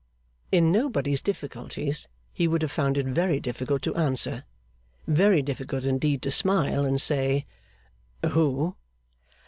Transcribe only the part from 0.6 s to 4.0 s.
nobody's difficulties, he would have found it very difficult to